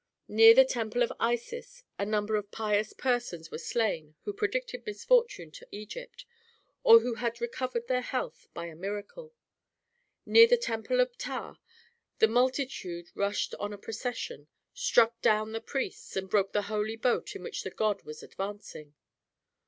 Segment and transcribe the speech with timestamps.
[0.27, 5.51] Near the temple of Isis a number of pious persons were slain who predicted misfortune
[5.51, 6.25] to Egypt,
[6.83, 9.31] or who had recovered their health by a miracle.
[10.25, 11.59] Near the temple of Ptah
[12.17, 17.35] the multitude rushed on a procession, struck down the priests, and broke the holy boat
[17.35, 18.95] in which the god was advancing.